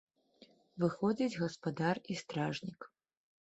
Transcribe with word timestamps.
Выходзяць 0.83 1.37
гаспадар 1.43 1.95
і 2.11 2.21
стражнік. 2.25 2.93